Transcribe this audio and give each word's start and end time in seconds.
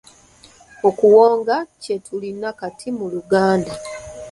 Okuwonga 0.87 1.55
kye 1.81 1.95
tulina 2.05 2.49
kati 2.59 2.87
mu 2.97 3.05
Luganda. 3.13 3.73